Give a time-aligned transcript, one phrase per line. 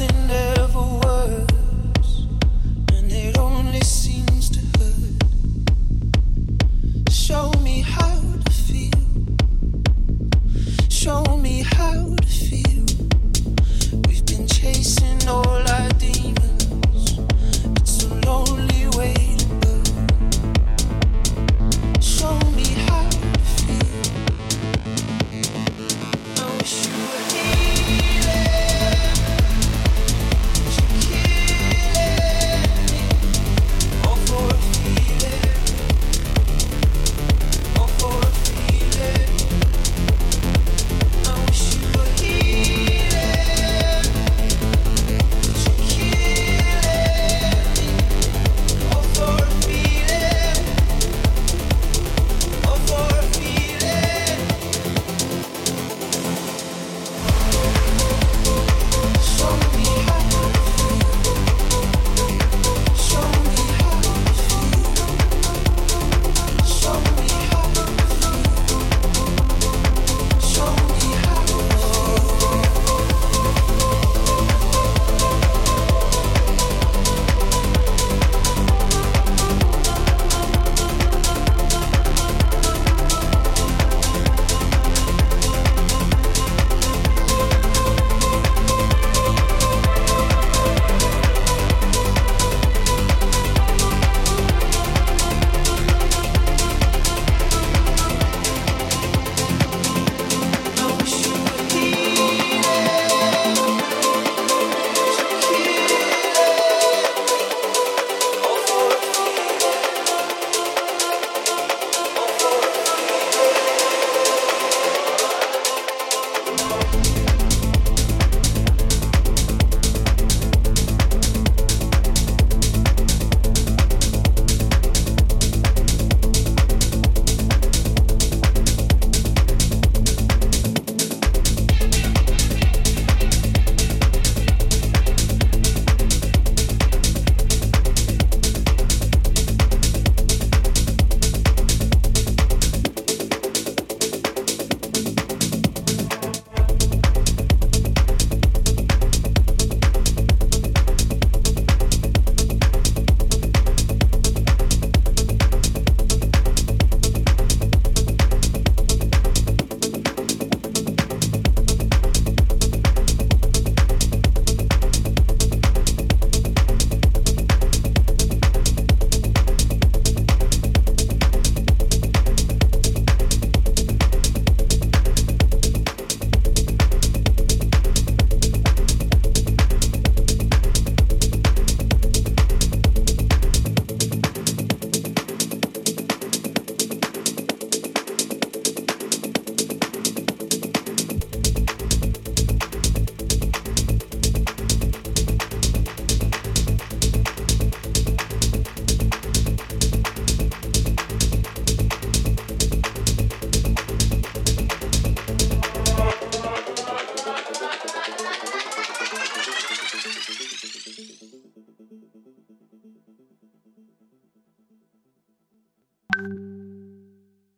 [0.00, 0.57] Else.